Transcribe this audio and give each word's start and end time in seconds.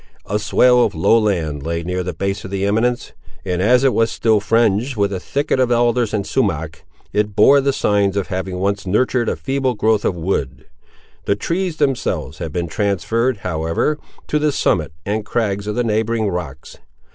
A 0.25 0.39
swale 0.39 0.83
of 0.83 0.95
low 0.95 1.15
land 1.19 1.61
lay 1.61 1.83
near 1.83 2.01
the 2.01 2.11
base 2.11 2.43
of 2.43 2.49
the 2.49 2.65
eminence; 2.65 3.11
and 3.45 3.61
as 3.61 3.83
it 3.83 3.93
was 3.93 4.09
still 4.09 4.39
fringed 4.39 4.97
with 4.97 5.13
a 5.13 5.19
thicket 5.19 5.59
of 5.59 5.71
alders 5.71 6.11
and 6.11 6.25
sumack, 6.25 6.83
it 7.13 7.35
bore 7.35 7.61
the 7.61 7.71
signs 7.71 8.17
of 8.17 8.29
having 8.29 8.57
once 8.57 8.87
nurtured 8.87 9.29
a 9.29 9.35
feeble 9.35 9.75
growth 9.75 10.03
of 10.03 10.15
wood. 10.15 10.65
The 11.25 11.35
trees 11.35 11.77
themselves 11.77 12.39
had 12.39 12.51
been 12.51 12.67
transferred, 12.67 13.37
however, 13.45 13.99
to 14.25 14.39
the 14.39 14.51
summit 14.51 14.91
and 15.05 15.23
crags 15.23 15.67
of 15.67 15.75
the 15.75 15.83
neighbouring 15.83 16.29
rocks. 16.29 16.79